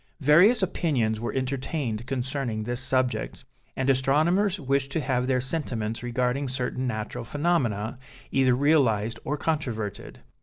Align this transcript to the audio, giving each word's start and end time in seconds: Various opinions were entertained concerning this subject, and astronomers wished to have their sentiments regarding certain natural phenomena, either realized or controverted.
Various 0.21 0.63
opinions 0.63 1.19
were 1.19 1.31
entertained 1.31 2.07
concerning 2.07 2.63
this 2.63 2.81
subject, 2.81 3.45
and 3.75 3.87
astronomers 3.87 4.59
wished 4.59 4.91
to 4.93 4.99
have 4.99 5.27
their 5.27 5.39
sentiments 5.39 6.01
regarding 6.01 6.47
certain 6.47 6.87
natural 6.87 7.23
phenomena, 7.23 7.99
either 8.31 8.55
realized 8.55 9.19
or 9.23 9.37
controverted. 9.37 10.21